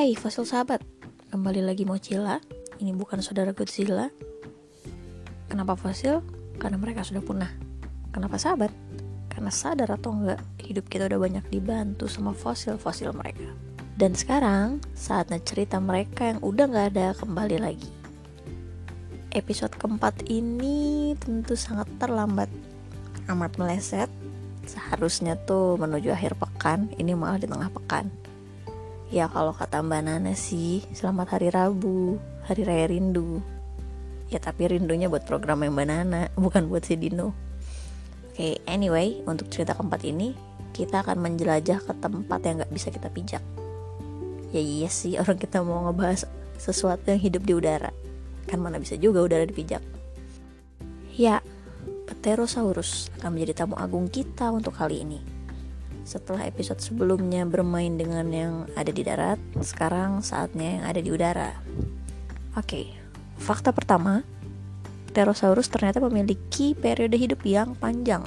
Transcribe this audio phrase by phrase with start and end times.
[0.00, 0.80] Hey fosil sahabat,
[1.28, 2.40] kembali lagi Mochila.
[2.80, 4.08] Ini bukan saudara Godzilla.
[5.44, 6.24] Kenapa fosil?
[6.56, 7.52] Karena mereka sudah punah.
[8.08, 8.72] Kenapa sahabat?
[9.28, 13.52] Karena sadar atau enggak, hidup kita udah banyak dibantu sama fosil-fosil mereka.
[14.00, 17.92] Dan sekarang, saatnya cerita mereka yang udah gak ada kembali lagi.
[19.36, 22.48] Episode keempat ini tentu sangat terlambat.
[23.28, 24.08] Amat meleset,
[24.64, 28.29] seharusnya tuh menuju akhir pekan, ini malah di tengah pekan
[29.10, 32.14] Ya kalau kata Mbak Nana sih Selamat Hari Rabu
[32.46, 33.42] Hari Raya Rindu.
[34.30, 37.34] Ya tapi rindunya buat program Mbak Nana Bukan buat si Dino.
[38.30, 40.30] Oke okay, anyway Untuk cerita keempat ini
[40.70, 43.42] Kita akan menjelajah ke tempat yang gak bisa kita pijak.
[44.54, 47.90] Ya iya sih orang kita mau ngebahas Sesuatu yang hidup di udara.
[48.46, 49.82] Kan mana bisa juga udara dipijak.
[51.18, 51.42] Ya
[52.06, 55.39] Pterosaurus akan menjadi tamu agung kita untuk kali ini
[56.04, 61.50] setelah episode sebelumnya bermain dengan yang ada di darat, sekarang saatnya yang ada di udara.
[62.58, 62.92] Oke,
[63.38, 64.26] fakta pertama,
[65.10, 68.22] Pterosaurus ternyata memiliki periode hidup yang panjang.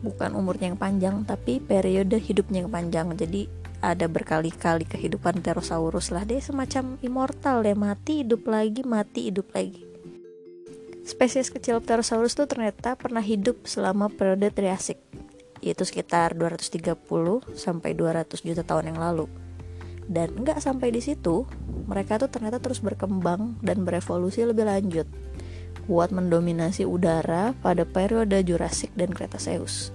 [0.00, 3.12] Bukan umurnya yang panjang, tapi periode hidupnya yang panjang.
[3.16, 9.48] Jadi ada berkali-kali kehidupan Pterosaurus lah dia semacam immortal deh mati hidup lagi mati hidup
[9.56, 9.88] lagi
[11.08, 15.00] spesies kecil Pterosaurus tuh ternyata pernah hidup selama periode Triasik
[15.60, 16.96] yaitu sekitar 230
[17.56, 19.26] sampai 200 juta tahun yang lalu.
[20.10, 21.46] Dan nggak sampai di situ,
[21.86, 25.06] mereka tuh ternyata terus berkembang dan berevolusi lebih lanjut
[25.86, 29.94] buat mendominasi udara pada periode Jurassic dan Cretaceous,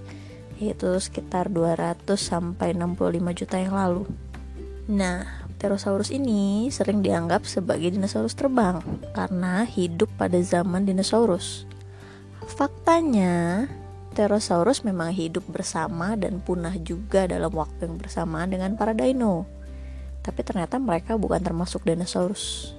[0.60, 4.04] yaitu sekitar 200 sampai 65 juta yang lalu.
[4.88, 8.84] Nah, Pterosaurus ini sering dianggap sebagai dinosaurus terbang
[9.16, 11.64] karena hidup pada zaman dinosaurus.
[12.44, 13.64] Faktanya,
[14.16, 19.44] Pterosaurus memang hidup bersama dan punah juga dalam waktu yang bersamaan dengan para dino.
[20.24, 22.72] Tapi ternyata mereka bukan termasuk dinosaurus.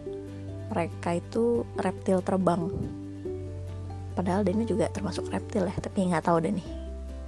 [0.73, 2.65] Mereka itu reptil terbang.
[4.17, 6.67] Padahal dino juga termasuk reptil ya, tapi nggak tahu deh nih.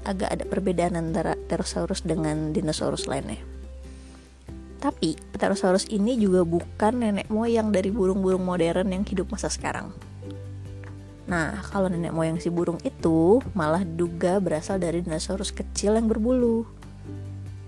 [0.09, 3.37] Agak ada perbedaan antara Pterosaurus dengan dinosaurus lainnya.
[4.81, 10.08] Tapi Pterosaurus ini juga bukan nenek moyang dari burung-burung modern yang hidup masa sekarang.
[11.29, 16.65] Nah, kalau nenek moyang si burung itu malah duga berasal dari dinosaurus kecil yang berbulu.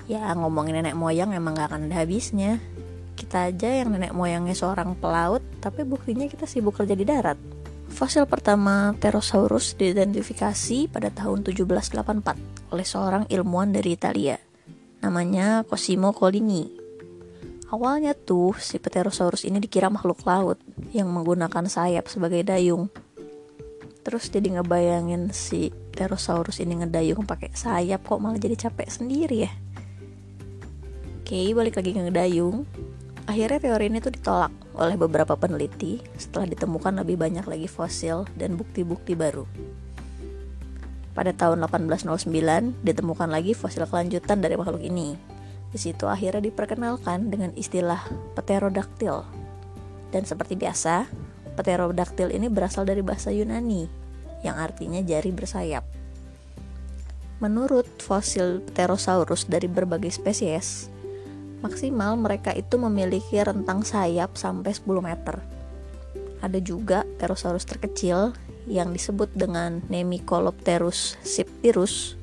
[0.10, 2.58] Ya, ngomongin nenek moyang emang gak akan ada habisnya.
[3.14, 7.38] Kita aja yang nenek moyangnya seorang pelaut, tapi buktinya kita sibuk kerja di darat.
[7.94, 14.42] Fosil pertama Pterosaurus diidentifikasi pada tahun 1784 oleh seorang ilmuwan dari Italia.
[15.06, 16.66] Namanya Cosimo Collini.
[17.70, 20.58] Awalnya tuh si Pterosaurus ini dikira makhluk laut
[20.96, 22.90] yang menggunakan sayap sebagai dayung
[24.02, 29.52] terus jadi ngebayangin si pterosaurus ini ngedayung pakai sayap kok malah jadi capek sendiri ya.
[31.22, 32.66] Oke balik lagi ke ngedayung.
[33.30, 38.58] Akhirnya teori ini tuh ditolak oleh beberapa peneliti setelah ditemukan lebih banyak lagi fosil dan
[38.58, 39.46] bukti-bukti baru.
[41.12, 45.16] Pada tahun 1809 ditemukan lagi fosil kelanjutan dari makhluk ini.
[45.72, 48.04] Di situ akhirnya diperkenalkan dengan istilah
[48.36, 49.24] pterodaktil
[50.12, 51.08] dan seperti biasa
[51.62, 53.86] Pterodaktil ini berasal dari bahasa Yunani
[54.42, 55.86] yang artinya jari bersayap.
[57.38, 60.90] Menurut fosil Pterosaurus dari berbagai spesies,
[61.62, 65.38] maksimal mereka itu memiliki rentang sayap sampai 10 meter.
[66.42, 68.34] Ada juga Pterosaurus terkecil
[68.66, 72.18] yang disebut dengan Nemicolopterus siptirus.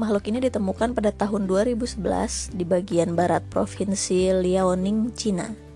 [0.00, 5.69] Makhluk ini ditemukan pada tahun 2011 di bagian barat provinsi Liaoning, Cina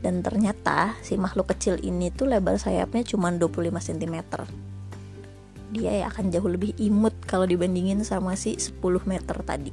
[0.00, 4.16] dan ternyata si makhluk kecil ini tuh lebar sayapnya cuma 25 cm
[5.70, 9.70] dia ya akan jauh lebih imut kalau dibandingin sama si 10 meter tadi.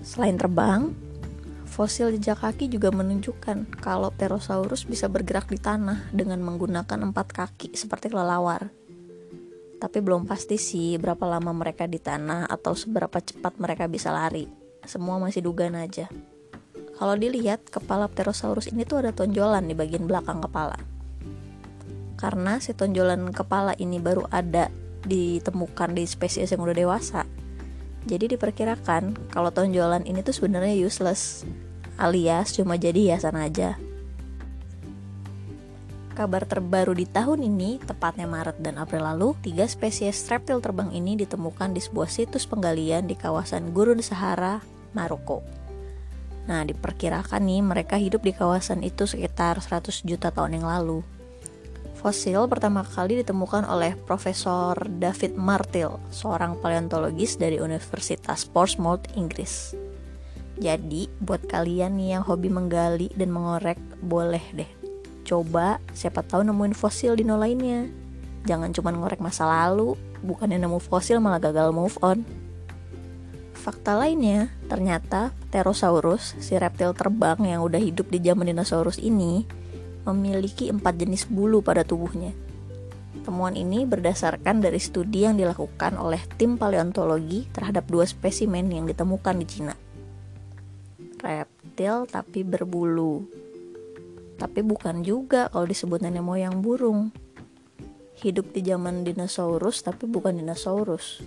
[0.00, 0.96] Selain terbang
[1.68, 7.76] fosil jejak kaki juga menunjukkan kalau Pterosaurus bisa bergerak di tanah dengan menggunakan empat kaki
[7.76, 8.72] seperti kelelawar.
[9.80, 14.48] Tapi belum pasti sih berapa lama mereka di tanah atau seberapa cepat mereka bisa lari.
[14.88, 16.08] Semua masih dugaan aja
[17.00, 20.76] kalau dilihat, kepala Pterosaurus ini tuh ada tonjolan di bagian belakang kepala.
[22.20, 24.68] Karena si tonjolan kepala ini baru ada
[25.08, 27.24] ditemukan di spesies yang udah dewasa.
[28.04, 31.48] Jadi diperkirakan kalau tonjolan ini tuh sebenarnya useless,
[31.96, 33.80] alias cuma jadi hiasan aja.
[36.12, 41.16] Kabar terbaru di tahun ini, tepatnya Maret dan April lalu, tiga spesies reptil terbang ini
[41.16, 44.60] ditemukan di sebuah situs penggalian di kawasan Gurun Sahara,
[44.92, 45.59] Maroko.
[46.50, 51.06] Nah, diperkirakan nih mereka hidup di kawasan itu sekitar 100 juta tahun yang lalu.
[51.94, 59.78] Fosil pertama kali ditemukan oleh Profesor David Martel, seorang paleontologis dari Universitas Portsmouth, Inggris.
[60.60, 64.68] Jadi buat kalian yang hobi menggali dan mengorek Boleh deh
[65.24, 67.88] Coba siapa tahu nemuin fosil dino lainnya
[68.44, 72.28] Jangan cuma ngorek masa lalu Bukannya nemu fosil malah gagal move on
[73.60, 79.44] Fakta lainnya, ternyata Pterosaurus, si reptil terbang yang udah hidup di zaman dinosaurus ini,
[80.08, 82.32] memiliki empat jenis bulu pada tubuhnya.
[83.20, 89.36] Temuan ini berdasarkan dari studi yang dilakukan oleh tim paleontologi terhadap dua spesimen yang ditemukan
[89.36, 89.76] di Cina.
[91.20, 93.28] Reptil tapi berbulu.
[94.40, 97.12] Tapi bukan juga kalau disebut nenek moyang burung.
[98.24, 101.20] Hidup di zaman dinosaurus tapi bukan dinosaurus.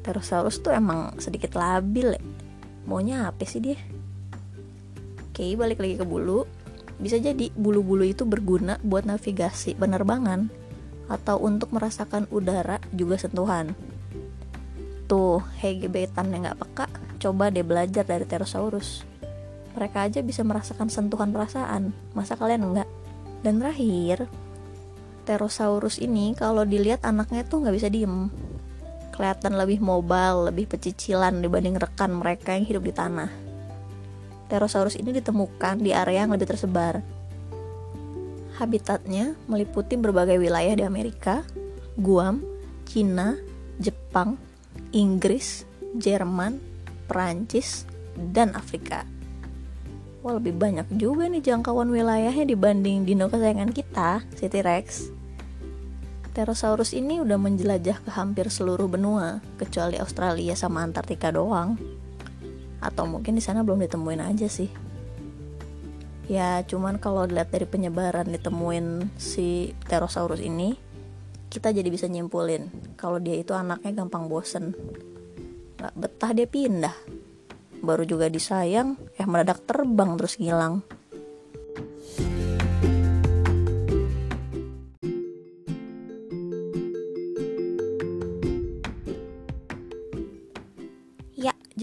[0.00, 2.22] Pterosaurus tuh emang sedikit labil ya.
[2.88, 3.78] Maunya apa sih dia?
[5.30, 6.48] Oke, balik lagi ke bulu.
[7.00, 10.52] Bisa jadi bulu-bulu itu berguna buat navigasi penerbangan
[11.08, 13.72] atau untuk merasakan udara juga sentuhan.
[15.08, 16.86] Tuh, hei gebetan yang gak peka,
[17.18, 19.02] coba deh belajar dari Pterosaurus.
[19.74, 22.88] Mereka aja bisa merasakan sentuhan perasaan, masa kalian enggak?
[23.42, 24.30] Dan terakhir,
[25.26, 28.28] Pterosaurus ini kalau dilihat anaknya tuh nggak bisa diem
[29.10, 33.30] kelihatan lebih mobile, lebih pecicilan dibanding rekan mereka yang hidup di tanah.
[34.50, 37.02] Pterosaurus ini ditemukan di area yang lebih tersebar.
[38.58, 41.46] Habitatnya meliputi berbagai wilayah di Amerika,
[41.94, 42.42] Guam,
[42.84, 43.38] Cina,
[43.78, 44.34] Jepang,
[44.90, 45.62] Inggris,
[45.94, 46.58] Jerman,
[47.06, 47.86] Perancis,
[48.18, 49.06] dan Afrika.
[50.20, 55.19] Wah lebih banyak juga nih jangkauan wilayahnya dibanding dino kesayangan kita, si T-Rex.
[56.30, 61.74] Pterosaurus ini udah menjelajah ke hampir seluruh benua, kecuali Australia sama Antartika doang.
[62.78, 64.70] Atau mungkin di sana belum ditemuin aja sih.
[66.30, 70.78] Ya, cuman kalau dilihat dari penyebaran ditemuin si Pterosaurus ini,
[71.50, 74.70] kita jadi bisa nyimpulin kalau dia itu anaknya gampang bosen.
[75.82, 76.94] Gak betah dia pindah.
[77.82, 80.86] Baru juga disayang, eh mendadak terbang terus ngilang.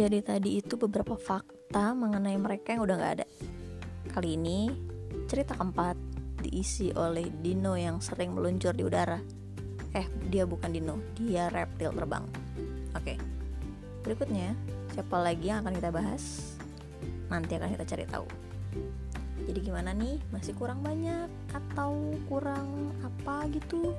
[0.08, 3.28] Jadi tadi itu beberapa fakta mengenai mereka yang udah gak ada.
[4.16, 4.72] Kali ini
[5.28, 6.00] cerita keempat
[6.48, 9.20] diisi oleh dino yang sering meluncur di udara.
[9.92, 12.24] Eh, dia bukan dino, dia reptil terbang.
[12.96, 13.20] Oke.
[14.08, 14.56] Berikutnya,
[14.96, 16.56] siapa lagi yang akan kita bahas?
[17.28, 18.28] Nanti akan kita cari tahu.
[19.44, 20.24] Jadi gimana nih?
[20.32, 23.92] Masih kurang banyak atau kurang apa gitu?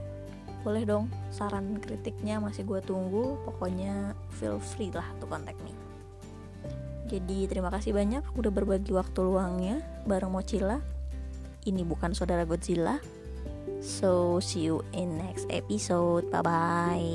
[0.64, 3.37] Boleh dong, saran kritiknya masih gue tunggu.
[3.44, 5.76] Pokoknya feel free lah to contact me.
[7.08, 10.78] Jadi terima kasih banyak udah berbagi waktu luangnya bareng Mochila.
[11.64, 13.00] Ini bukan saudara Godzilla.
[13.81, 16.28] So see you in next episode.
[16.28, 17.08] Bye bye.